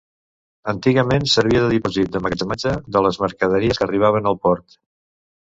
[0.71, 4.81] Antigament servia de dipòsit d'emmagatzematge de les mercaderies que arribaven al port.